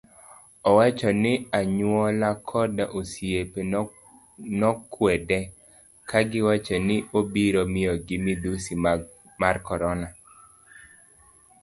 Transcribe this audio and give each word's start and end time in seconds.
Owacho 0.69 1.09
ni 1.21 1.33
anyuola 1.59 2.29
koda 2.49 2.85
osiepe 2.99 3.59
nokwede 4.59 5.39
kagiwacho 6.09 6.75
ni 6.87 6.97
obiro 7.19 7.61
miyo 7.73 7.93
gi 8.05 8.17
midhusi 8.23 8.73
mar 9.41 9.55
korona. 9.67 10.07